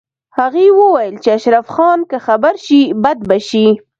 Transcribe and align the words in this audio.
هغې 0.37 0.67
وویل 0.79 1.15
چې 1.23 1.29
اشرف 1.37 1.67
خان 1.75 1.99
که 2.09 2.17
خبر 2.25 2.53
شي 2.65 2.81
بد 3.03 3.19
به 3.29 3.37
شي 3.49 3.67